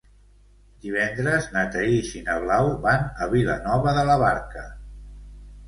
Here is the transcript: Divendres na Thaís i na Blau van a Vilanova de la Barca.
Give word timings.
Divendres 0.85 1.49
na 1.57 1.65
Thaís 1.75 2.09
i 2.21 2.23
na 2.31 2.39
Blau 2.45 2.71
van 2.87 3.07
a 3.21 3.29
Vilanova 3.37 3.97
de 4.01 4.09
la 4.11 4.19
Barca. 4.27 4.69